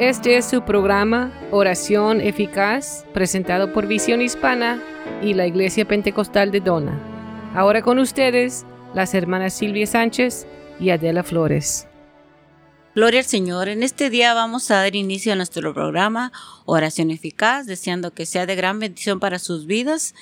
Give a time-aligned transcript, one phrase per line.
[0.00, 4.82] Este es su programa Oración Eficaz, presentado por Visión Hispana
[5.22, 6.98] y la Iglesia Pentecostal de Dona.
[7.54, 10.46] Ahora con ustedes, las hermanas Silvia Sánchez
[10.80, 11.86] y Adela Flores.
[12.94, 13.68] Gloria al Señor.
[13.68, 16.32] En este día vamos a dar inicio a nuestro programa
[16.64, 20.14] Oración Eficaz, deseando que sea de gran bendición para sus vidas.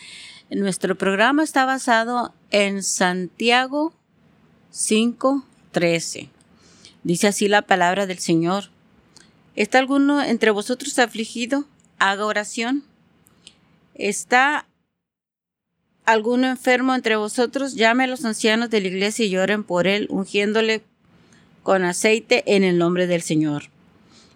[0.50, 3.92] Nuestro programa está basado en Santiago
[4.72, 6.30] 5:13.
[7.04, 8.70] Dice así la palabra del Señor.
[9.58, 11.64] ¿Está alguno entre vosotros afligido?
[11.98, 12.84] Haga oración.
[13.96, 14.68] ¿Está
[16.04, 17.74] alguno enfermo entre vosotros?
[17.74, 20.84] Llame a los ancianos de la iglesia y lloren por él, ungiéndole
[21.64, 23.64] con aceite en el nombre del Señor.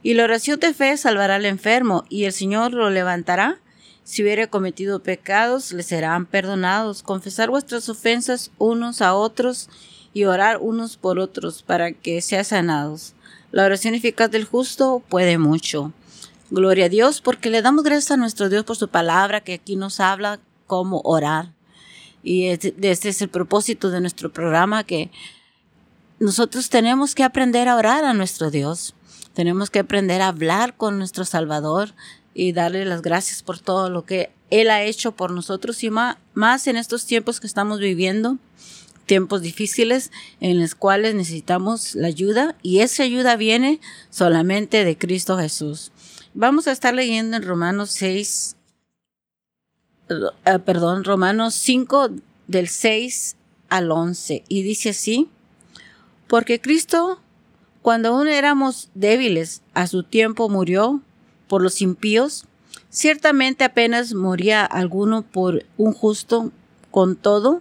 [0.02, 3.60] Y la oración de fe salvará al enfermo, y el Señor lo levantará.
[4.02, 7.04] Si hubiere cometido pecados, le serán perdonados.
[7.04, 9.70] Confesar vuestras ofensas unos a otros
[10.12, 13.14] y orar unos por otros para que sean sanados.
[13.52, 15.92] La oración eficaz del justo puede mucho.
[16.50, 19.76] Gloria a Dios porque le damos gracias a nuestro Dios por su palabra que aquí
[19.76, 21.52] nos habla cómo orar.
[22.22, 25.10] Y este, es el propósito de nuestro programa que
[26.18, 28.94] nosotros tenemos que aprender a orar a nuestro Dios.
[29.34, 31.92] Tenemos que aprender a hablar con nuestro Salvador
[32.32, 36.66] y darle las gracias por todo lo que Él ha hecho por nosotros y más
[36.66, 38.38] en estos tiempos que estamos viviendo
[39.12, 40.10] tiempos difíciles
[40.40, 45.92] en los cuales necesitamos la ayuda y esa ayuda viene solamente de Cristo Jesús.
[46.32, 48.56] Vamos a estar leyendo en Romanos 6,
[50.08, 52.08] eh, perdón, Romanos 5
[52.46, 53.36] del 6
[53.68, 55.28] al 11 y dice así,
[56.26, 57.20] porque Cristo
[57.82, 61.02] cuando aún éramos débiles a su tiempo murió
[61.48, 62.46] por los impíos,
[62.88, 66.50] ciertamente apenas moría alguno por un justo,
[66.90, 67.60] con todo,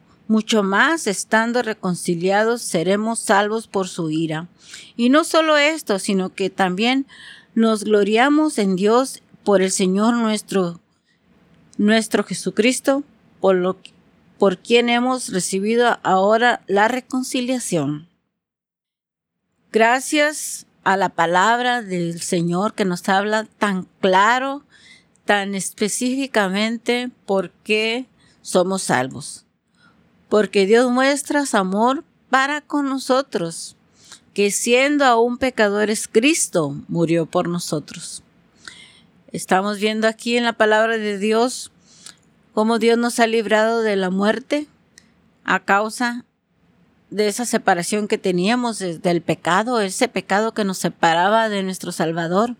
[0.31, 4.47] mucho más estando reconciliados seremos salvos por su ira.
[4.95, 7.05] Y no solo esto, sino que también
[7.53, 10.79] nos gloriamos en Dios por el Señor nuestro,
[11.77, 13.03] nuestro Jesucristo,
[13.41, 13.77] por, lo,
[14.39, 18.07] por quien hemos recibido ahora la reconciliación.
[19.69, 24.63] Gracias a la palabra del Señor que nos habla tan claro,
[25.25, 28.05] tan específicamente por qué
[28.41, 29.45] somos salvos
[30.31, 33.75] porque Dios muestra su amor para con nosotros,
[34.33, 38.23] que siendo aún pecadores, Cristo murió por nosotros.
[39.33, 41.69] Estamos viendo aquí en la palabra de Dios
[42.53, 44.67] cómo Dios nos ha librado de la muerte
[45.43, 46.23] a causa
[47.09, 52.55] de esa separación que teníamos del pecado, ese pecado que nos separaba de nuestro Salvador.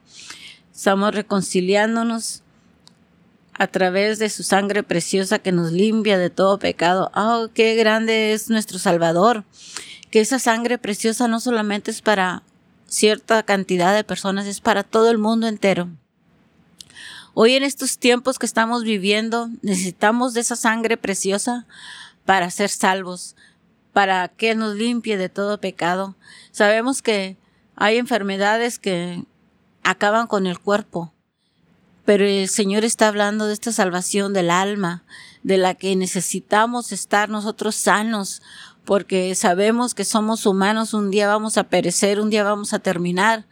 [0.75, 2.43] Estamos reconciliándonos
[3.53, 7.11] a través de su sangre preciosa que nos limpia de todo pecado.
[7.15, 9.43] Oh, qué grande es nuestro Salvador.
[10.09, 12.43] Que esa sangre preciosa no solamente es para
[12.87, 15.89] cierta cantidad de personas, es para todo el mundo entero.
[17.33, 21.65] Hoy en estos tiempos que estamos viviendo, necesitamos de esa sangre preciosa
[22.25, 23.35] para ser salvos,
[23.93, 26.15] para que nos limpie de todo pecado.
[26.51, 27.37] Sabemos que
[27.75, 29.23] hay enfermedades que
[29.83, 31.13] acaban con el cuerpo,
[32.11, 35.05] pero el Señor está hablando de esta salvación del alma,
[35.43, 38.41] de la que necesitamos estar nosotros sanos,
[38.83, 43.45] porque sabemos que somos humanos, un día vamos a perecer, un día vamos a terminar,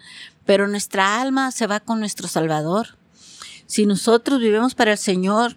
[0.46, 2.98] pero nuestra alma se va con nuestro Salvador.
[3.66, 5.56] Si nosotros vivimos para el Señor,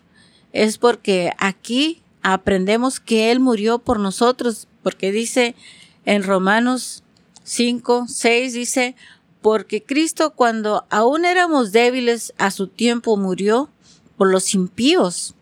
[0.53, 5.57] es porque aquí aprendemos que Él murió por nosotros, porque dice
[6.05, 7.03] en Romanos
[7.43, 8.95] 5, 6, dice,
[9.43, 13.69] porque Cristo cuando aún éramos débiles a su tiempo murió
[14.17, 15.35] por los impíos,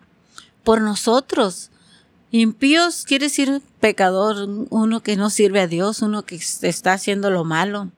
[0.65, 1.71] por nosotros.
[2.31, 7.45] Impíos quiere decir pecador, uno que no sirve a Dios, uno que está haciendo lo
[7.45, 7.91] malo.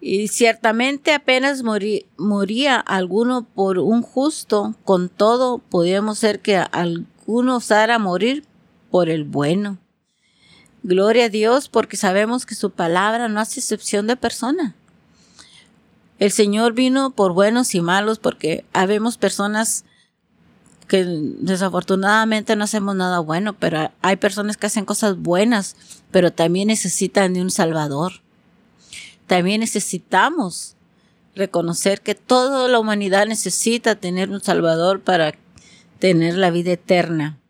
[0.00, 1.62] Y ciertamente apenas
[2.16, 8.44] moría alguno por un justo, con todo podíamos ser que alguno osara morir
[8.90, 9.78] por el bueno.
[10.86, 14.76] Gloria a Dios porque sabemos que su palabra no hace excepción de persona.
[16.20, 19.84] El Señor vino por buenos y malos porque habemos personas
[20.86, 25.74] que desafortunadamente no hacemos nada bueno, pero hay personas que hacen cosas buenas,
[26.12, 28.22] pero también necesitan de un Salvador.
[29.26, 30.76] También necesitamos
[31.34, 35.34] reconocer que toda la humanidad necesita tener un Salvador para
[35.98, 37.40] tener la vida eterna.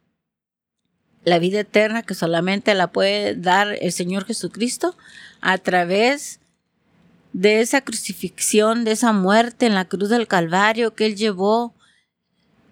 [1.26, 4.96] La vida eterna que solamente la puede dar el Señor Jesucristo
[5.40, 6.38] a través
[7.32, 11.74] de esa crucifixión, de esa muerte en la cruz del Calvario que Él llevó,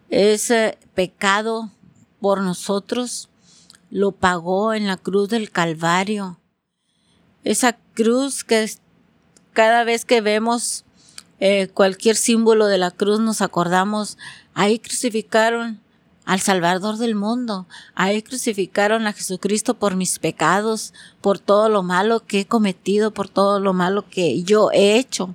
[0.08, 1.72] ese pecado
[2.20, 3.28] por nosotros,
[3.90, 6.38] lo pagó en la cruz del Calvario.
[7.42, 8.70] Esa cruz que
[9.52, 10.84] cada vez que vemos
[11.40, 14.16] eh, cualquier símbolo de la cruz nos acordamos,
[14.54, 15.83] ahí crucificaron
[16.24, 22.20] al Salvador del mundo, ahí crucificaron a Jesucristo por mis pecados, por todo lo malo
[22.20, 25.34] que he cometido, por todo lo malo que yo he hecho.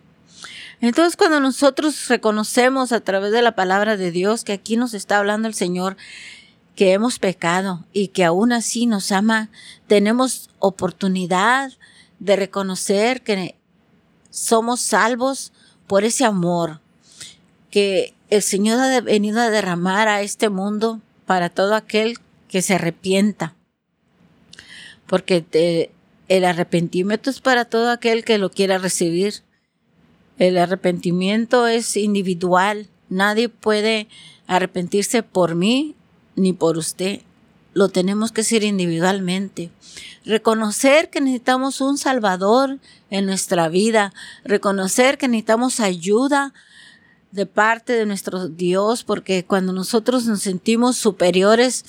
[0.82, 5.20] Entonces cuando nosotros reconocemos a través de la palabra de Dios que aquí nos está
[5.20, 5.98] hablando el Señor,
[6.76, 9.50] que hemos pecado y que aún así nos ama,
[9.88, 11.74] tenemos oportunidad
[12.20, 13.56] de reconocer que
[14.30, 15.52] somos salvos
[15.88, 16.80] por ese amor
[17.70, 22.18] que el Señor ha venido a derramar a este mundo para todo aquel
[22.48, 23.56] que se arrepienta.
[25.08, 25.90] Porque
[26.28, 29.42] el arrepentimiento es para todo aquel que lo quiera recibir.
[30.38, 32.88] El arrepentimiento es individual.
[33.10, 34.08] Nadie puede
[34.46, 35.96] arrepentirse por mí
[36.36, 37.22] ni por usted.
[37.74, 39.72] Lo tenemos que hacer individualmente.
[40.24, 42.80] Reconocer que necesitamos un Salvador
[43.10, 44.14] en nuestra vida.
[44.44, 46.54] Reconocer que necesitamos ayuda
[47.32, 51.86] de parte de nuestro Dios, porque cuando nosotros nos sentimos superiores,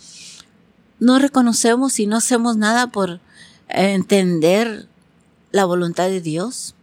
[0.99, 3.21] no reconocemos y no hacemos nada por
[3.69, 4.87] entender
[5.53, 6.75] la voluntad de Dios.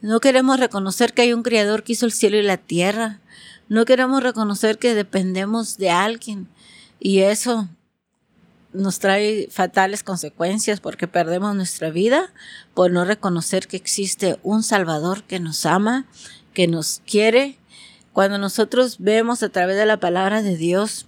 [0.00, 3.20] No queremos reconocer que hay un Creador que hizo el cielo y la tierra.
[3.68, 6.48] No queremos reconocer que dependemos de alguien.
[7.00, 7.68] Y eso
[8.72, 12.32] nos trae fatales consecuencias porque perdemos nuestra vida
[12.74, 16.06] por no reconocer que existe un Salvador que nos ama,
[16.52, 17.58] que nos quiere.
[18.16, 21.04] Cuando nosotros vemos a través de la palabra de Dios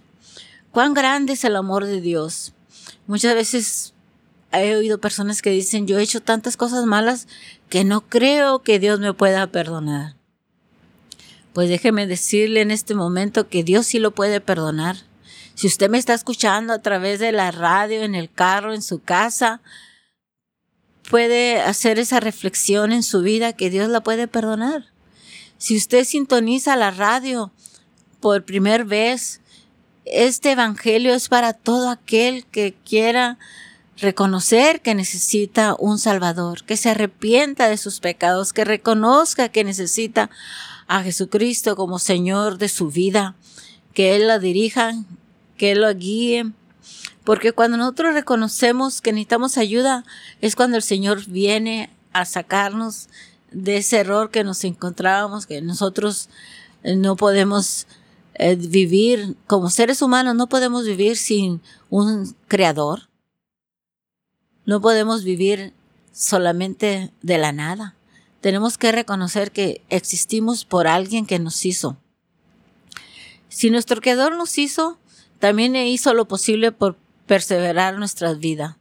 [0.69, 2.53] cuán grande es el amor de Dios.
[3.07, 3.95] Muchas veces
[4.51, 7.27] he oído personas que dicen, yo he hecho tantas cosas malas
[7.67, 10.17] que no creo que Dios me pueda perdonar.
[11.53, 14.97] Pues déjeme decirle en este momento que Dios sí lo puede perdonar.
[15.55, 19.01] Si usted me está escuchando a través de la radio, en el carro, en su
[19.01, 19.61] casa,
[21.09, 24.91] puede hacer esa reflexión en su vida que Dios la puede perdonar.
[25.59, 27.51] Si usted sintoniza la radio
[28.21, 29.41] por primera vez,
[30.05, 33.37] este evangelio es para todo aquel que quiera
[33.97, 40.29] reconocer que necesita un Salvador, que se arrepienta de sus pecados, que reconozca que necesita
[40.87, 43.35] a Jesucristo como Señor de su vida,
[43.93, 44.93] que Él la dirija,
[45.57, 46.53] que Él lo guíe.
[47.25, 50.05] Porque cuando nosotros reconocemos que necesitamos ayuda,
[50.39, 53.09] es cuando el Señor viene a sacarnos
[53.51, 56.29] de ese error que nos encontrábamos, que nosotros
[56.83, 57.87] eh, no podemos
[58.35, 63.09] eh, vivir, como seres humanos, no podemos vivir sin un creador.
[64.65, 65.73] No podemos vivir
[66.13, 67.95] solamente de la nada.
[68.41, 71.97] Tenemos que reconocer que existimos por alguien que nos hizo.
[73.49, 74.97] Si nuestro creador nos hizo,
[75.39, 78.77] también hizo lo posible por perseverar nuestra vida.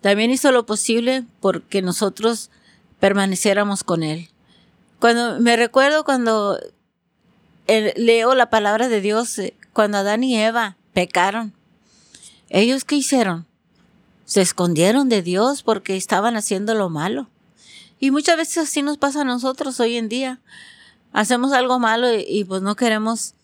[0.00, 2.50] También hizo lo posible porque nosotros
[3.02, 4.28] permaneciéramos con Él.
[5.00, 6.56] Cuando me recuerdo cuando
[7.66, 11.52] eh, leo la palabra de Dios, eh, cuando Adán y Eva pecaron,
[12.48, 13.44] ellos qué hicieron?
[14.24, 17.28] Se escondieron de Dios porque estaban haciendo lo malo.
[17.98, 20.38] Y muchas veces así nos pasa a nosotros hoy en día.
[21.12, 23.34] Hacemos algo malo y pues no queremos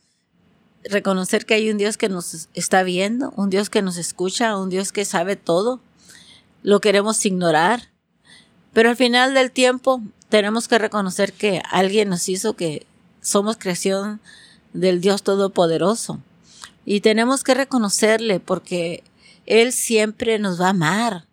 [0.84, 4.70] reconocer que hay un Dios que nos está viendo, un Dios que nos escucha, un
[4.70, 5.80] Dios que sabe todo.
[6.62, 7.88] Lo queremos ignorar.
[8.72, 12.86] Pero al final del tiempo tenemos que reconocer que alguien nos hizo que
[13.20, 14.20] somos creación
[14.72, 16.20] del Dios Todopoderoso.
[16.84, 19.02] Y tenemos que reconocerle porque
[19.46, 21.26] Él siempre nos va a amar.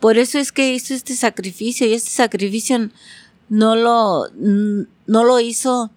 [0.00, 2.90] Por eso es que hizo este sacrificio y este sacrificio
[3.48, 5.90] no lo, no lo hizo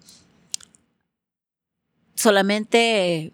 [2.14, 3.32] solamente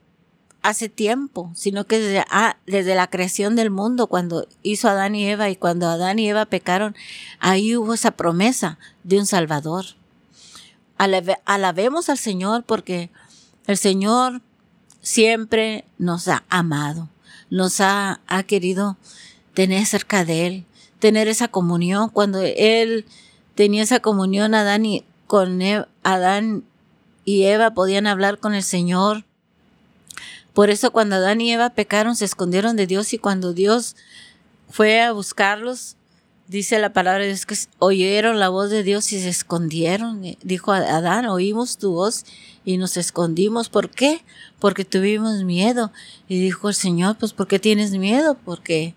[0.64, 5.28] hace tiempo, sino que desde, ah, desde la creación del mundo, cuando hizo Adán y
[5.28, 6.97] Eva y cuando Adán y Eva pecaron,
[7.38, 9.85] ahí hubo esa promesa de un Salvador.
[10.97, 13.11] alabemos al Señor porque
[13.66, 14.40] el Señor
[15.02, 17.11] siempre nos ha amado,
[17.50, 18.97] nos ha, ha querido
[19.52, 20.64] tener cerca de Él,
[20.99, 22.09] tener esa comunión.
[22.09, 23.04] Cuando Él
[23.54, 25.61] tenía esa comunión, Adán y, con
[26.02, 26.64] Adán
[27.26, 29.26] y Eva podían hablar con el Señor.
[30.55, 33.97] Por eso cuando Adán y Eva pecaron se escondieron de Dios y cuando Dios
[34.71, 35.97] fue a buscarlos,
[36.47, 40.23] Dice la palabra de Dios que oyeron la voz de Dios y se escondieron.
[40.43, 42.27] Dijo Adán, oímos tu voz
[42.67, 43.71] y nos escondimos.
[43.71, 44.23] ¿Por qué?
[44.59, 45.91] Porque tuvimos miedo.
[46.29, 48.37] Y dijo el Señor, pues ¿por qué tienes miedo?
[48.45, 48.95] Porque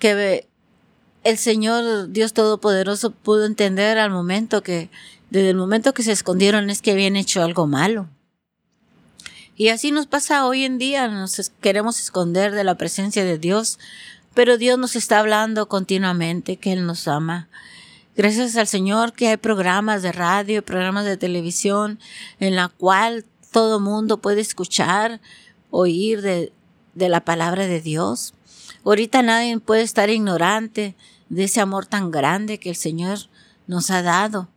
[0.00, 0.48] que
[1.22, 4.90] el Señor Dios Todopoderoso pudo entender al momento que,
[5.30, 8.08] desde el momento que se escondieron es que habían hecho algo malo.
[9.56, 13.78] Y así nos pasa hoy en día, nos queremos esconder de la presencia de Dios
[14.34, 17.48] pero Dios nos está hablando continuamente que Él nos ama.
[18.16, 21.98] Gracias al Señor que hay programas de radio, programas de televisión
[22.40, 25.20] en la cual todo mundo puede escuchar,
[25.70, 26.52] oír de,
[26.94, 28.34] de la palabra de Dios.
[28.84, 30.96] Ahorita nadie puede estar ignorante
[31.28, 33.18] de ese amor tan grande que el Señor
[33.66, 34.48] nos ha dado.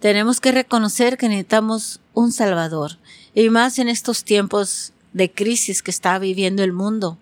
[0.00, 2.98] Tenemos que reconocer que necesitamos un Salvador,
[3.34, 7.18] y más en estos tiempos de crisis que está viviendo el mundo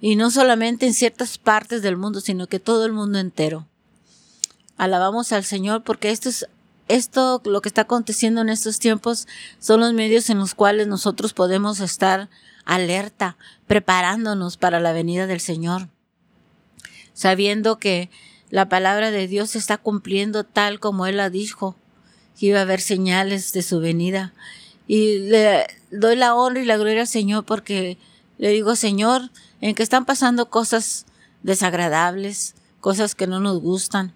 [0.00, 3.66] y no solamente en ciertas partes del mundo, sino que todo el mundo entero.
[4.76, 6.46] Alabamos al Señor porque esto es
[6.88, 11.34] esto lo que está aconteciendo en estos tiempos son los medios en los cuales nosotros
[11.34, 12.30] podemos estar
[12.64, 15.88] alerta, preparándonos para la venida del Señor,
[17.12, 18.10] sabiendo que
[18.50, 21.76] la palabra de Dios se está cumpliendo tal como Él la dijo,
[22.38, 24.32] que iba a haber señales de su venida.
[24.88, 27.98] Y le doy la honra y la gloria al Señor porque
[28.38, 29.30] le digo, Señor,
[29.60, 31.06] en que están pasando cosas
[31.42, 34.14] desagradables, cosas que no nos gustan.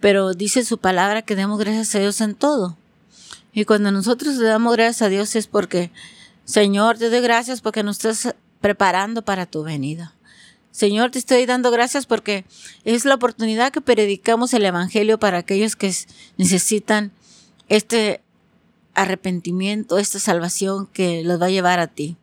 [0.00, 2.76] Pero dice su palabra que demos gracias a Dios en todo.
[3.52, 5.90] Y cuando nosotros le damos gracias a Dios es porque,
[6.44, 10.14] Señor, te doy gracias porque nos estás preparando para tu venida.
[10.70, 12.44] Señor, te estoy dando gracias porque
[12.84, 15.92] es la oportunidad que predicamos el Evangelio para aquellos que
[16.36, 17.12] necesitan
[17.68, 18.20] este
[18.94, 22.16] arrepentimiento, esta salvación que los va a llevar a ti.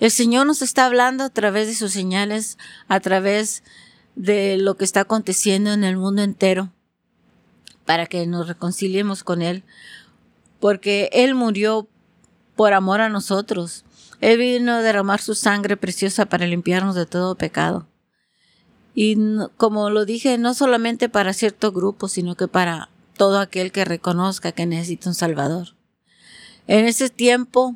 [0.00, 3.64] El Señor nos está hablando a través de sus señales, a través
[4.14, 6.72] de lo que está aconteciendo en el mundo entero,
[7.84, 9.64] para que nos reconciliemos con Él,
[10.60, 11.88] porque Él murió
[12.54, 13.84] por amor a nosotros.
[14.20, 17.86] Él vino a derramar su sangre preciosa para limpiarnos de todo pecado.
[18.94, 19.16] Y
[19.56, 22.88] como lo dije, no solamente para cierto grupo, sino que para
[23.18, 25.74] todo aquel que reconozca que necesita un Salvador.
[26.66, 27.74] En ese tiempo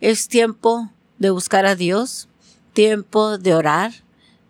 [0.00, 2.28] es tiempo de buscar a Dios,
[2.72, 3.92] tiempo de orar,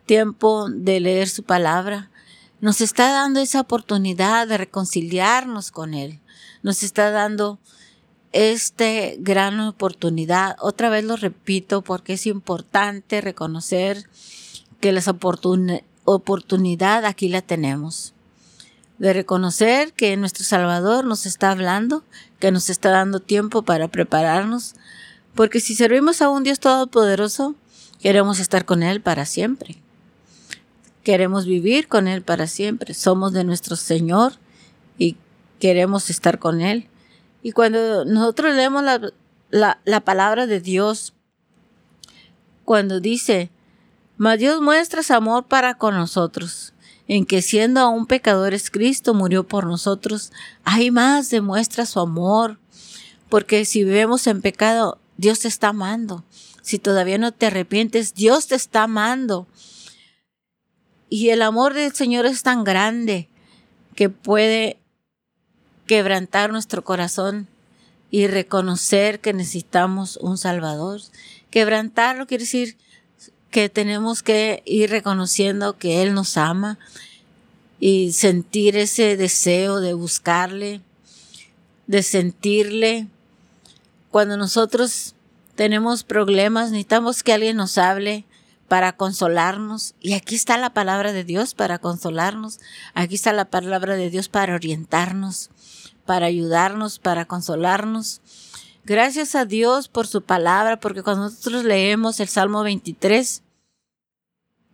[0.07, 2.11] tiempo de leer su palabra.
[2.61, 6.21] Nos está dando esa oportunidad de reconciliarnos con Él.
[6.63, 7.59] Nos está dando
[8.33, 8.85] esta
[9.19, 10.57] gran oportunidad.
[10.61, 14.09] Otra vez lo repito porque es importante reconocer
[14.81, 15.03] que la
[16.05, 18.13] oportunidad aquí la tenemos.
[18.99, 22.05] De reconocer que nuestro Salvador nos está hablando,
[22.41, 24.75] que nos está dando tiempo para prepararnos
[25.39, 27.55] porque si servimos a un Dios todopoderoso,
[28.01, 29.77] queremos estar con Él para siempre.
[31.05, 32.93] Queremos vivir con Él para siempre.
[32.93, 34.33] Somos de nuestro Señor
[34.99, 35.17] y
[35.61, 36.89] queremos estar con Él.
[37.41, 41.15] Y cuando nosotros leemos la, la, palabra de Dios,
[42.65, 43.53] cuando dice,
[44.17, 46.75] mas Dios muestra su amor para con nosotros,
[47.09, 50.31] en que siendo aún pecadores Cristo murió por nosotros,
[50.63, 52.59] hay más demuestra su amor,
[53.31, 56.25] porque si vivimos en pecado, Dios te está amando.
[56.63, 59.47] Si todavía no te arrepientes, Dios te está amando.
[61.09, 63.29] Y el amor del Señor es tan grande
[63.95, 64.79] que puede
[65.87, 67.49] quebrantar nuestro corazón
[68.11, 71.01] y reconocer que necesitamos un Salvador.
[71.51, 72.77] Quebrantarlo quiere decir
[73.51, 76.79] que tenemos que ir reconociendo que Él nos ama
[77.81, 80.81] y sentir ese deseo de buscarle,
[81.87, 83.07] de sentirle
[84.11, 85.15] cuando nosotros
[85.55, 88.25] tenemos problemas, necesitamos que alguien nos hable
[88.69, 89.95] para consolarnos.
[90.01, 92.61] Y aquí está la palabra de Dios para consolarnos.
[92.95, 95.51] Aquí está la palabra de Dios para orientarnos,
[96.07, 98.21] para ayudarnos, para consolarnos.
[98.89, 103.43] Gracias a Dios por su palabra, porque cuando nosotros leemos el Salmo 23,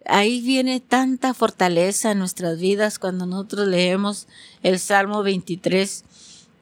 [0.06, 4.28] ahí viene tanta fortaleza en nuestras vidas cuando nosotros leemos
[4.62, 6.04] el Salmo 23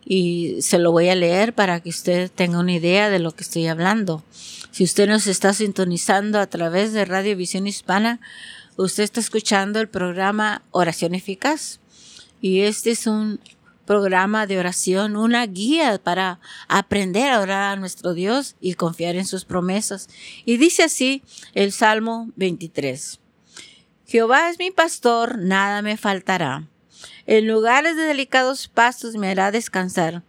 [0.07, 3.43] y se lo voy a leer para que usted tenga una idea de lo que
[3.43, 4.23] estoy hablando.
[4.71, 8.19] Si usted nos está sintonizando a través de Radio Visión Hispana,
[8.79, 11.81] usted está escuchando el programa Oración Eficaz.
[12.41, 13.41] Y este es un
[13.85, 19.27] programa de oración, una guía para aprender a orar a nuestro Dios y confiar en
[19.27, 20.09] sus promesas.
[20.45, 21.23] Y dice así
[21.55, 23.21] el Salmo 23.
[24.07, 26.67] Jehová es mi pastor, nada me faltará.
[27.27, 30.23] En lugares de delicados pastos me hará descansar.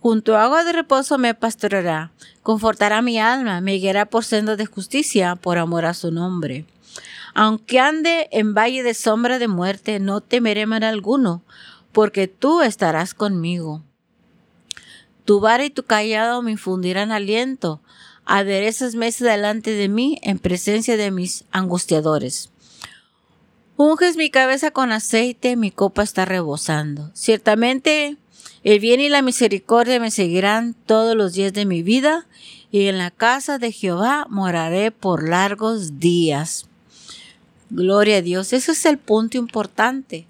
[0.00, 2.12] Junto a agua de reposo me pastoreará.
[2.42, 6.66] Confortará mi alma, me guiará por senda de justicia, por amor a su nombre.
[7.34, 11.42] Aunque ande en valle de sombra de muerte, no temeré mal alguno,
[11.94, 13.82] porque tú estarás conmigo.
[15.24, 17.80] Tu vara y tu callado me infundirán aliento.
[18.26, 22.50] Aderezas mesa delante de mí en presencia de mis angustiadores.
[23.76, 27.10] Unges mi cabeza con aceite, mi copa está rebosando.
[27.14, 28.18] Ciertamente
[28.64, 32.26] el bien y la misericordia me seguirán todos los días de mi vida,
[32.70, 36.66] y en la casa de Jehová moraré por largos días.
[37.70, 38.52] Gloria a Dios.
[38.52, 40.26] Ese es el punto importante.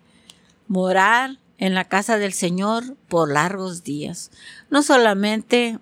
[0.69, 4.31] Morar en la casa del Señor por largos días.
[4.69, 5.79] No solamente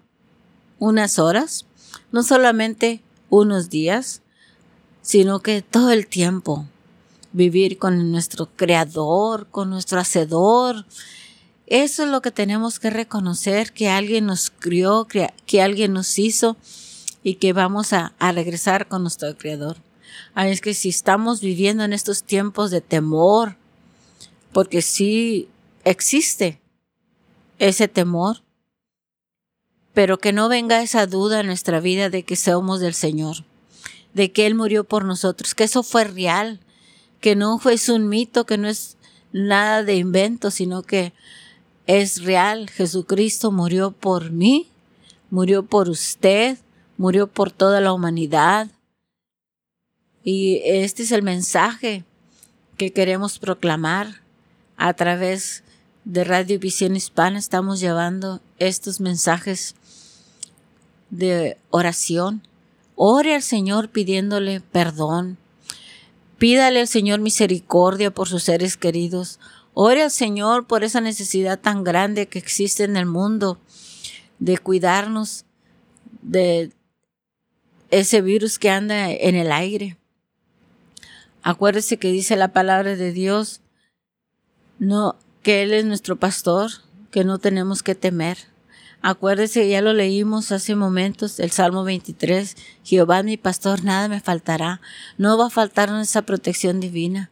[0.78, 1.66] unas horas,
[2.12, 4.22] no solamente unos días,
[5.02, 6.68] sino que todo el tiempo
[7.32, 10.86] vivir con nuestro creador, con nuestro hacedor.
[11.66, 16.56] Eso es lo que tenemos que reconocer, que alguien nos crió, que alguien nos hizo
[17.24, 19.78] y que vamos a, regresar con nuestro creador.
[20.34, 23.56] Ah, es que si estamos viviendo en estos tiempos de temor,
[24.52, 25.48] porque sí
[25.84, 26.60] existe
[27.58, 28.42] ese temor,
[29.94, 33.44] pero que no venga esa duda en nuestra vida de que somos del Señor,
[34.14, 36.60] de que Él murió por nosotros, que eso fue real,
[37.20, 38.96] que no fue un mito, que no es
[39.32, 41.12] nada de invento, sino que
[41.86, 42.70] es real.
[42.70, 44.68] Jesucristo murió por mí,
[45.30, 46.58] murió por usted,
[46.96, 48.70] murió por toda la humanidad.
[50.24, 52.04] Y este es el mensaje
[52.76, 54.22] que queremos proclamar
[54.76, 55.62] a través
[56.04, 57.38] de Radio Visión Hispana.
[57.38, 59.75] Estamos llevando estos mensajes
[61.11, 62.47] de oración.
[62.97, 65.38] Ore al Señor pidiéndole perdón.
[66.38, 69.38] Pídale al Señor misericordia por sus seres queridos.
[69.75, 73.59] Ore al Señor por esa necesidad tan grande que existe en el mundo
[74.38, 75.44] de cuidarnos
[76.23, 76.73] de
[77.90, 79.97] ese virus que anda en el aire.
[81.42, 83.61] Acuérdese que dice la palabra de Dios,
[84.78, 86.71] no, que Él es nuestro pastor,
[87.11, 88.39] que no tenemos que temer.
[89.02, 94.81] Acuérdese, ya lo leímos hace momentos, el Salmo 23, Jehová mi pastor, nada me faltará.
[95.19, 97.31] No va a faltarnos esa protección divina.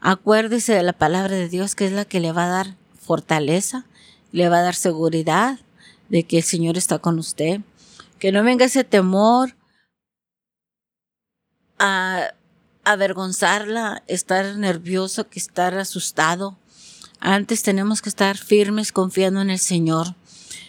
[0.00, 3.84] Acuérdese de la palabra de Dios, que es la que le va a dar fortaleza,
[4.32, 5.58] le va a dar seguridad
[6.08, 7.60] de que el Señor está con usted.
[8.18, 9.54] Que no venga ese temor
[11.78, 12.32] a
[12.84, 16.56] avergonzarla, estar nervioso, que estar asustado.
[17.20, 20.14] Antes tenemos que estar firmes confiando en el Señor.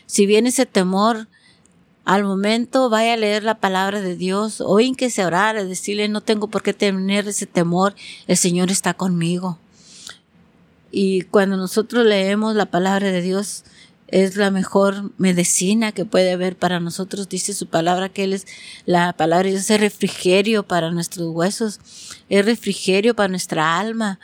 [0.06, 1.28] Si viene ese temor,
[2.06, 6.22] al momento vaya a leer la palabra de Dios o que se orar, decirle no
[6.22, 7.96] tengo por qué tener ese temor,
[8.28, 9.60] el Señor está conmigo.
[10.90, 13.66] Y cuando nosotros leemos la palabra de Dios,
[14.08, 17.28] es la mejor medicina que puede haber para nosotros.
[17.28, 18.48] Dice su palabra que Él es
[18.86, 21.80] la palabra de Dios refrigerio para nuestros huesos,
[22.30, 24.20] es refrigerio para nuestra alma.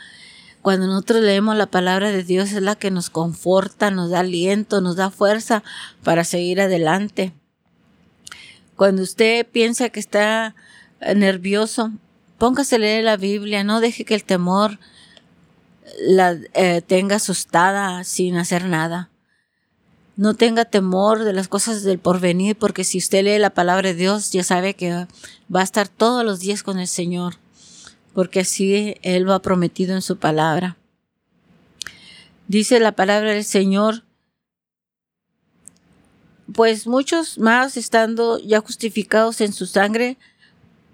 [0.64, 4.80] Cuando nosotros leemos la palabra de Dios es la que nos conforta, nos da aliento,
[4.80, 5.62] nos da fuerza
[6.02, 7.34] para seguir adelante.
[8.74, 10.54] Cuando usted piensa que está
[11.16, 11.92] nervioso,
[12.38, 14.78] póngase a leer la Biblia, no deje que el temor
[16.00, 19.10] la eh, tenga asustada sin hacer nada.
[20.16, 23.96] No tenga temor de las cosas del porvenir, porque si usted lee la palabra de
[23.96, 25.06] Dios, ya sabe que
[25.54, 27.34] va a estar todos los días con el Señor,
[28.14, 30.76] porque así Él lo ha prometido en su palabra.
[32.46, 34.04] Dice la palabra del Señor,
[36.54, 40.18] pues muchos más estando ya justificados en su sangre,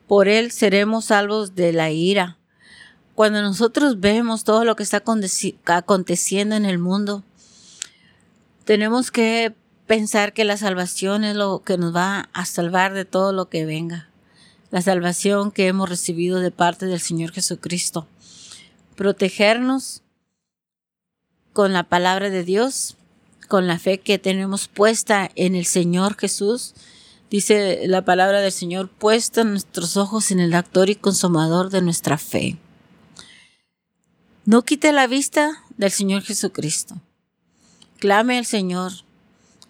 [0.07, 2.39] por Él seremos salvos de la ira.
[3.15, 5.03] Cuando nosotros vemos todo lo que está
[5.67, 7.23] aconteciendo en el mundo,
[8.65, 9.55] tenemos que
[9.87, 13.67] pensar que la salvación es lo que nos va a salvar de todo lo que
[13.67, 14.10] venga.
[14.71, 18.07] La salvación que hemos recibido de parte del Señor Jesucristo.
[18.95, 20.03] Protegernos
[21.53, 22.97] con la palabra de Dios,
[23.49, 26.75] con la fe que tenemos puesta en el Señor Jesús.
[27.31, 32.17] Dice la palabra del Señor, puesta nuestros ojos en el actor y consumador de nuestra
[32.17, 32.57] fe.
[34.45, 36.97] No quite la vista del Señor Jesucristo.
[37.99, 38.93] Clame al Señor.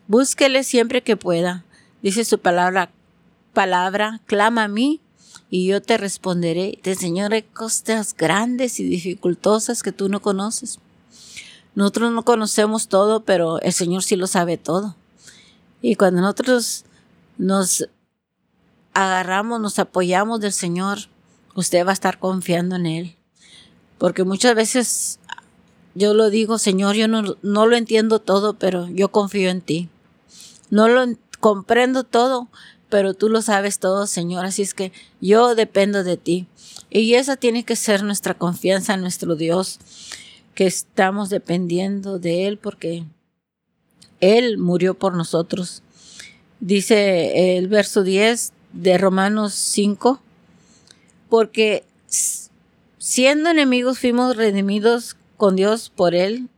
[0.06, 1.64] Búsquele siempre que pueda.
[2.02, 2.90] Dice su palabra,
[3.52, 5.00] palabra, clama a mí
[5.50, 6.78] y yo te responderé.
[6.82, 10.78] Te enseñaré cosas grandes y dificultosas que tú no conoces.
[11.74, 14.96] Nosotros no conocemos todo, pero el Señor sí lo sabe todo.
[15.82, 16.84] Y cuando nosotros
[17.38, 17.88] nos
[18.92, 20.98] agarramos, nos apoyamos del Señor,
[21.54, 23.16] usted va a estar confiando en Él.
[23.98, 25.20] Porque muchas veces
[25.94, 29.88] yo lo digo, Señor, yo no, no lo entiendo todo, pero yo confío en ti.
[30.70, 31.04] No lo
[31.40, 32.48] comprendo todo,
[32.90, 36.46] pero tú lo sabes todo, Señor, así es que yo dependo de ti.
[36.90, 39.78] Y esa tiene que ser nuestra confianza en nuestro Dios,
[40.54, 43.04] que estamos dependiendo de Él porque
[44.20, 45.82] Él murió por nosotros.
[46.58, 50.20] Dice el verso 10 de Romanos 5,
[51.28, 51.84] porque
[52.98, 56.48] siendo enemigos fuimos redimidos con Dios por Él,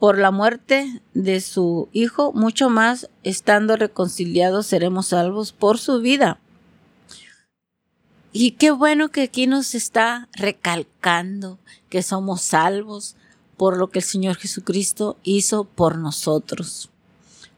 [0.00, 6.40] por la muerte de su Hijo, mucho más estando reconciliados seremos salvos por su vida.
[8.32, 11.58] Y qué bueno que aquí nos está recalcando
[11.90, 13.14] que somos salvos
[13.58, 16.88] por lo que el Señor Jesucristo hizo por nosotros,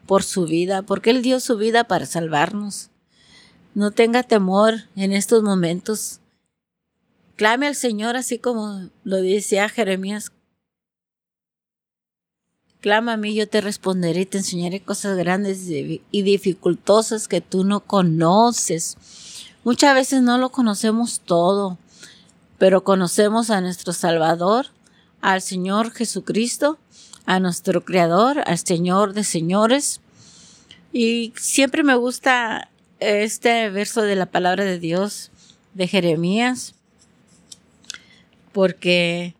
[0.07, 2.91] por su vida, porque Él dio su vida para salvarnos.
[3.75, 6.19] No tenga temor en estos momentos.
[7.37, 10.33] Clame al Señor así como lo decía Jeremías.
[12.83, 17.63] Clama a mí, yo te responderé y te enseñaré cosas grandes y dificultosas que tú
[17.63, 18.97] no conoces.
[19.63, 21.79] Muchas veces no lo conocemos todo,
[22.59, 24.67] pero conocemos a nuestro Salvador,
[25.21, 26.77] al Señor Jesucristo,
[27.25, 30.01] a nuestro Creador, al Señor de señores.
[30.93, 32.69] Y siempre me gusta
[32.99, 35.31] este verso de la palabra de Dios
[35.75, 36.75] de Jeremías,
[38.51, 39.37] porque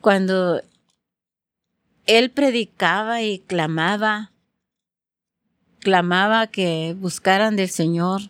[0.00, 0.62] cuando
[2.06, 4.32] él predicaba y clamaba,
[5.80, 8.22] clamaba que buscaran del Señor,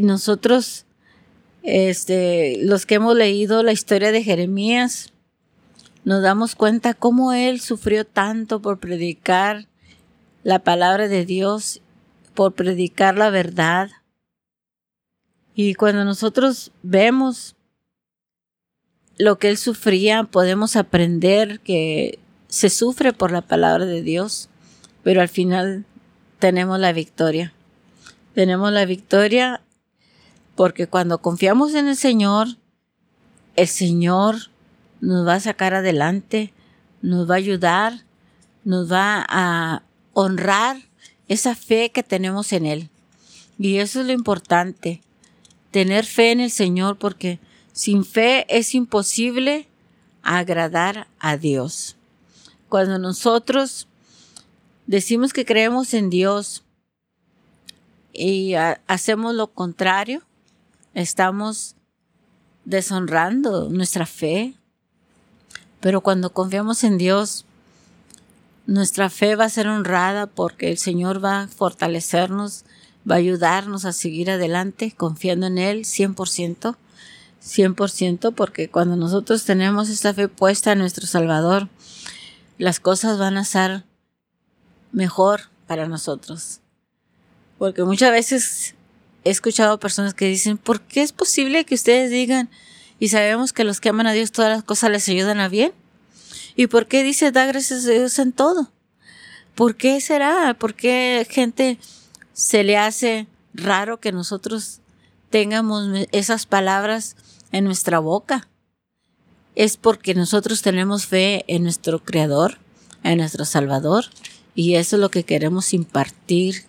[0.00, 0.86] nosotros,
[1.62, 5.12] este, los que hemos leído la historia de Jeremías,
[6.04, 9.68] nos damos cuenta cómo él sufrió tanto por predicar
[10.42, 11.80] la palabra de Dios,
[12.34, 13.90] por predicar la verdad.
[15.54, 17.54] Y cuando nosotros vemos
[19.22, 24.48] lo que él sufría, podemos aprender que se sufre por la palabra de Dios,
[25.04, 25.84] pero al final
[26.40, 27.52] tenemos la victoria.
[28.34, 29.62] Tenemos la victoria
[30.56, 32.48] porque cuando confiamos en el Señor,
[33.54, 34.50] el Señor
[35.00, 36.52] nos va a sacar adelante,
[37.00, 38.00] nos va a ayudar,
[38.64, 40.78] nos va a honrar
[41.28, 42.90] esa fe que tenemos en Él.
[43.56, 45.00] Y eso es lo importante,
[45.70, 47.38] tener fe en el Señor porque
[47.72, 49.66] sin fe es imposible
[50.22, 51.96] agradar a Dios.
[52.68, 53.88] Cuando nosotros
[54.86, 56.64] decimos que creemos en Dios
[58.12, 58.54] y
[58.86, 60.22] hacemos lo contrario,
[60.94, 61.76] estamos
[62.64, 64.54] deshonrando nuestra fe.
[65.80, 67.44] Pero cuando confiamos en Dios,
[68.66, 72.64] nuestra fe va a ser honrada porque el Señor va a fortalecernos,
[73.10, 76.76] va a ayudarnos a seguir adelante confiando en Él 100%,
[77.44, 81.68] 100% porque cuando nosotros tenemos esta fe puesta en nuestro Salvador,
[82.58, 83.84] las cosas van a ser
[84.92, 86.60] mejor para nosotros.
[87.58, 88.74] Porque muchas veces
[89.24, 92.50] he escuchado personas que dicen, ¿por qué es posible que ustedes digan
[92.98, 95.72] y sabemos que los que aman a Dios todas las cosas les ayudan a bien?
[96.54, 98.70] ¿Y por qué dice da gracias a Dios en todo?
[99.54, 100.54] ¿Por qué será?
[100.58, 101.78] ¿Por qué gente
[102.32, 104.80] se le hace raro que nosotros
[105.30, 107.16] tengamos esas palabras
[107.52, 108.48] en nuestra boca?
[109.54, 112.58] Es porque nosotros tenemos fe en nuestro Creador,
[113.04, 114.06] en nuestro Salvador,
[114.54, 116.64] y eso es lo que queremos impartir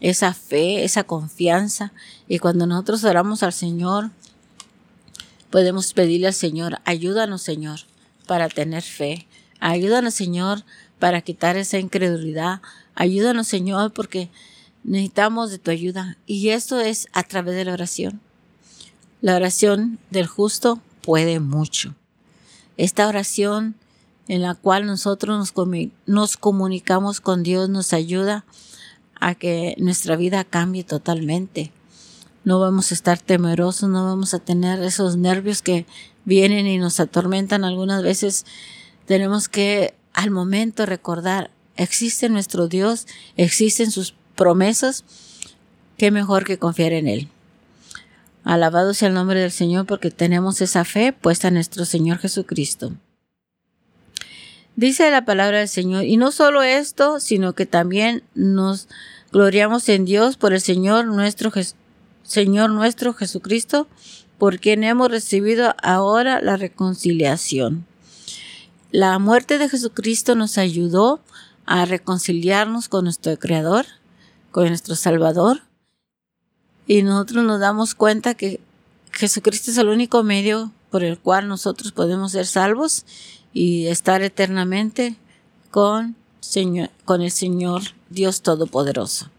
[0.00, 1.92] esa fe, esa confianza.
[2.28, 4.10] Y cuando nosotros oramos al Señor,
[5.50, 7.80] podemos pedirle al Señor, ayúdanos Señor
[8.26, 9.26] para tener fe.
[9.60, 10.64] Ayúdanos Señor
[10.98, 12.60] para quitar esa incredulidad.
[12.94, 14.30] Ayúdanos Señor porque
[14.84, 16.16] necesitamos de tu ayuda.
[16.26, 18.20] Y esto es a través de la oración.
[19.20, 21.94] La oración del justo puede mucho.
[22.76, 23.74] Esta oración
[24.28, 28.44] en la cual nosotros nos, nos comunicamos con Dios nos ayuda
[29.18, 31.72] a que nuestra vida cambie totalmente.
[32.44, 35.86] No vamos a estar temerosos, no vamos a tener esos nervios que
[36.24, 38.46] vienen y nos atormentan algunas veces.
[39.06, 45.04] Tenemos que al momento recordar, existe nuestro Dios, existen sus promesas,
[45.96, 47.28] qué mejor que confiar en Él.
[48.48, 52.94] Alabado sea el nombre del Señor porque tenemos esa fe puesta en nuestro Señor Jesucristo.
[54.74, 58.88] Dice la palabra del Señor, y no solo esto, sino que también nos
[59.32, 61.52] gloriamos en Dios por el Señor nuestro,
[62.22, 63.86] Señor nuestro Jesucristo,
[64.38, 67.84] por quien hemos recibido ahora la reconciliación.
[68.90, 71.20] La muerte de Jesucristo nos ayudó
[71.66, 73.84] a reconciliarnos con nuestro Creador,
[74.52, 75.67] con nuestro Salvador,
[76.88, 78.60] y nosotros nos damos cuenta que
[79.12, 83.04] Jesucristo es el único medio por el cual nosotros podemos ser salvos
[83.52, 85.16] y estar eternamente
[85.70, 89.30] con Señor, con el Señor Dios Todopoderoso.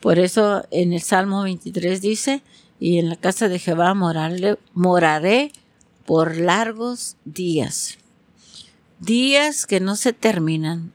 [0.00, 2.42] Por eso en el Salmo 23 dice,
[2.78, 3.94] y en la casa de Jehová
[4.72, 5.52] moraré
[6.06, 7.98] por largos días.
[9.00, 10.92] Días que no se terminan,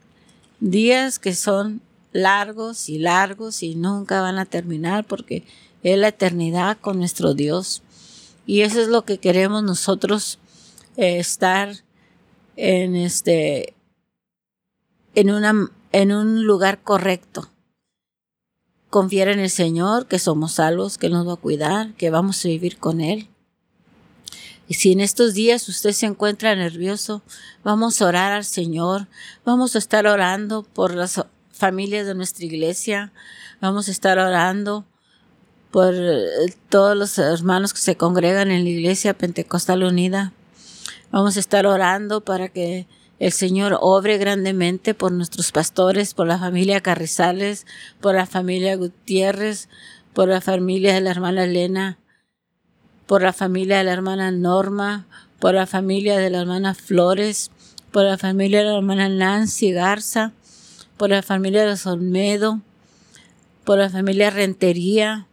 [0.61, 1.81] días que son
[2.13, 5.43] largos y largos y nunca van a terminar porque
[5.83, 7.83] es la eternidad con nuestro Dios.
[8.45, 10.39] Y eso es lo que queremos nosotros
[10.97, 11.75] eh, estar
[12.55, 13.73] en este
[15.15, 17.49] en una en un lugar correcto.
[18.89, 22.47] Confiar en el Señor, que somos salvos, que nos va a cuidar, que vamos a
[22.47, 23.27] vivir con Él.
[24.67, 27.21] Y si en estos días usted se encuentra nervioso,
[27.63, 29.07] vamos a orar al Señor,
[29.45, 33.13] vamos a estar orando por las familias de nuestra iglesia,
[33.61, 34.85] vamos a estar orando
[35.73, 40.31] por eh, todos los hermanos que se congregan en la iglesia Pentecostal Unida.
[41.11, 42.85] Vamos a estar orando para que
[43.17, 47.65] el Señor obre grandemente por nuestros pastores, por la familia Carrizales,
[48.01, 49.67] por la familia Gutiérrez,
[50.13, 51.97] por la familia de la hermana Elena,
[53.07, 55.07] por la familia de la hermana Norma,
[55.39, 57.49] por la familia de la hermana Flores,
[57.91, 60.33] por la familia de la hermana Nancy Garza,
[60.97, 62.61] por la familia de los Olmedo,
[63.63, 65.25] por la familia Rentería,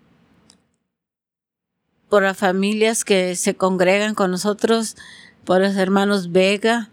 [2.10, 4.96] por las familias que se congregan con nosotros,
[5.44, 6.90] por los hermanos Vega.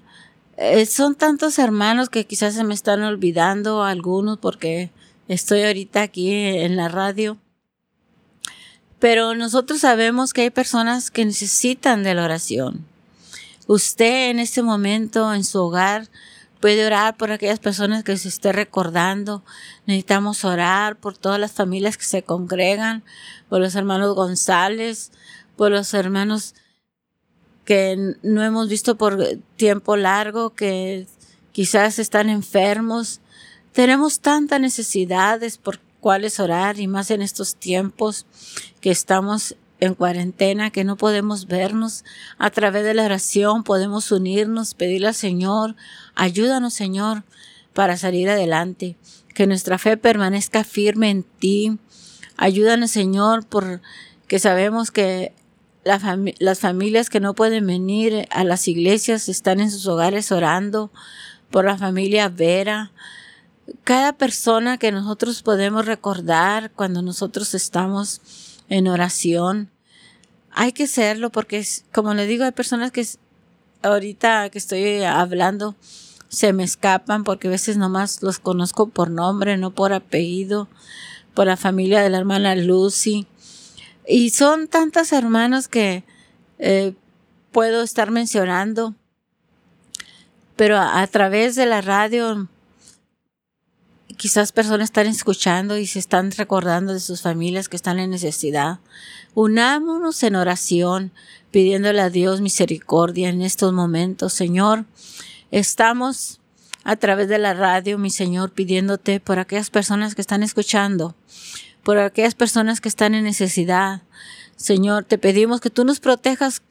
[0.56, 4.92] Eh, son tantos hermanos que quizás se me están olvidando algunos porque
[5.28, 7.38] estoy ahorita aquí en la radio.
[9.00, 12.86] Pero nosotros sabemos que hay personas que necesitan de la oración.
[13.68, 16.08] Usted en este momento en su hogar
[16.60, 19.44] puede orar por aquellas personas que se esté recordando.
[19.86, 23.04] Necesitamos orar por todas las familias que se congregan,
[23.50, 25.12] por los hermanos González,
[25.56, 26.56] por los hermanos
[27.66, 29.18] que no hemos visto por
[29.58, 31.08] tiempo largo, que
[31.52, 33.20] quizás están enfermos.
[33.74, 38.26] Tenemos tantas necesidades por cuáles orar y más en estos tiempos
[38.80, 42.04] que estamos en cuarentena, que no podemos vernos.
[42.38, 45.76] A través de la oración podemos unirnos, pedirle al Señor,
[46.16, 47.24] ayúdanos Señor
[47.74, 48.96] para salir adelante,
[49.34, 51.78] que nuestra fe permanezca firme en ti.
[52.38, 53.82] Ayúdanos Señor por
[54.28, 55.34] que sabemos que
[55.84, 60.92] las familias que no pueden venir a las iglesias están en sus hogares orando
[61.50, 62.92] por la familia Vera,
[63.84, 68.22] cada persona que nosotros podemos recordar cuando nosotros estamos
[68.70, 69.72] en oración,
[70.52, 73.06] hay que hacerlo porque, como le digo, hay personas que
[73.84, 75.76] ahorita que estoy hablando
[76.30, 80.68] se me escapan porque a veces nomás los conozco por nombre, no por apellido,
[81.34, 83.28] por la familia de la hermana Lucy.
[84.08, 86.04] Y son tantas hermanos que
[86.60, 86.94] eh,
[87.52, 88.96] puedo estar mencionando,
[90.56, 92.48] pero a través de la radio
[94.18, 98.80] quizás personas están escuchando y se están recordando de sus familias que están en necesidad.
[99.36, 101.12] Unámonos en oración,
[101.52, 104.34] pidiéndole a Dios misericordia en estos momentos.
[104.34, 104.86] Señor,
[105.52, 106.42] estamos
[106.84, 111.16] a través de la radio, mi Señor, pidiéndote por aquellas personas que están escuchando,
[111.84, 114.02] por aquellas personas que están en necesidad.
[114.56, 116.64] Señor, te pedimos que tú nos protejas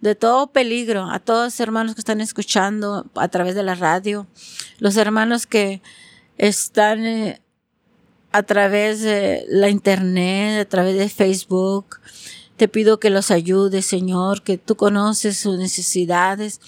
[0.00, 4.26] de todo peligro a todos los hermanos que están escuchando a través de la radio,
[4.78, 5.82] los hermanos que
[6.38, 7.40] están eh,
[8.32, 12.00] a través de la internet, a través de Facebook.
[12.56, 16.60] Te pido que los ayudes, Señor, que tú conoces sus necesidades,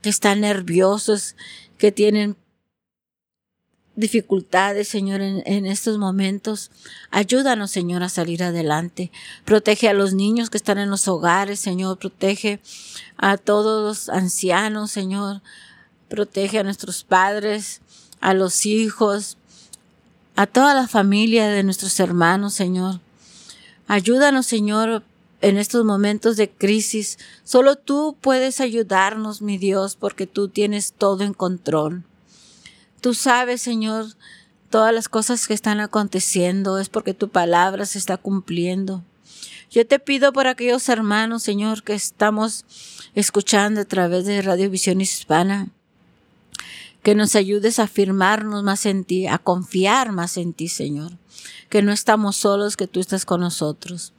[0.00, 1.36] que están nerviosos,
[1.78, 2.36] que tienen
[3.94, 6.70] dificultades, Señor, en, en, estos momentos.
[7.10, 9.12] Ayúdanos, Señor, a salir adelante.
[9.44, 11.98] Protege a los niños que están en los hogares, Señor.
[11.98, 12.60] Protege
[13.16, 15.42] a todos los ancianos, Señor.
[16.08, 17.81] Protege a nuestros padres
[18.22, 19.36] a los hijos,
[20.36, 23.00] a toda la familia de nuestros hermanos, Señor.
[23.88, 25.02] Ayúdanos, Señor,
[25.42, 27.18] en estos momentos de crisis.
[27.44, 32.04] Solo tú puedes ayudarnos, mi Dios, porque tú tienes todo en control.
[33.00, 34.06] Tú sabes, Señor,
[34.70, 39.02] todas las cosas que están aconteciendo es porque tu palabra se está cumpliendo.
[39.68, 42.64] Yo te pido por aquellos hermanos, Señor, que estamos
[43.14, 45.70] escuchando a través de Radio Visión Hispana
[47.02, 51.12] que nos ayudes a afirmarnos más en ti, a confiar más en ti, Señor,
[51.68, 54.12] que no estamos solos, que tú estás con nosotros.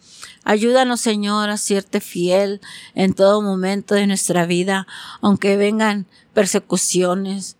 [0.43, 2.61] Ayúdanos, Señor, a serte fiel
[2.95, 4.87] en todo momento de nuestra vida,
[5.21, 7.57] aunque vengan persecuciones,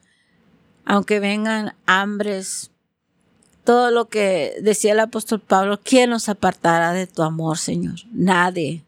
[0.85, 2.71] aunque vengan hambres,
[3.63, 7.95] todo lo que decía el apóstol Pablo, ¿quién nos apartará de tu amor, Señor?
[8.11, 8.83] Nadie.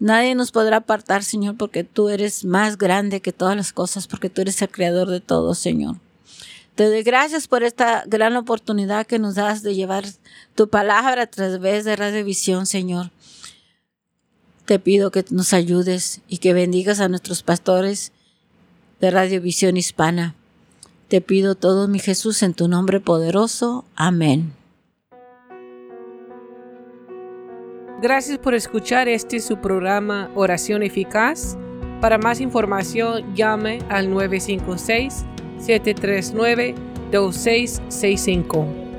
[0.00, 4.30] Nadie nos podrá apartar, Señor, porque tú eres más grande que todas las cosas, porque
[4.30, 5.96] tú eres el creador de todo, Señor.
[6.74, 10.06] Te doy gracias por esta gran oportunidad que nos das de llevar
[10.54, 13.10] tu palabra a través de Radiovisión, Señor.
[14.64, 18.12] Te pido que nos ayudes y que bendigas a nuestros pastores
[19.00, 20.34] de Radiovisión Hispana.
[21.08, 23.84] Te pido todo, mi Jesús, en tu nombre poderoso.
[23.96, 24.54] Amén.
[28.02, 31.58] Gracias por escuchar este su programa Oración Eficaz.
[32.00, 35.26] Para más información, llame al 956
[35.58, 36.74] 739
[37.12, 38.89] 2665.